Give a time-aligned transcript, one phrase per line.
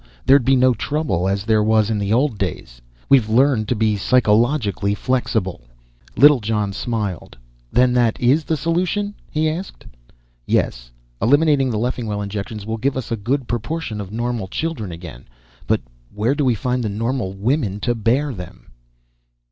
[0.25, 2.81] There'd be no trouble as there was in the old days.
[3.07, 5.61] We've learned to be psychologically flexible."
[6.17, 7.37] Littlejohn smiled.
[7.71, 9.85] "Then that is the solution?" he asked.
[10.47, 10.89] "Yes.
[11.21, 15.25] Eliminating the Leffingwell injections will give us a good proportion of normal children again.
[15.67, 18.71] _But where do we find the normal women to bear them?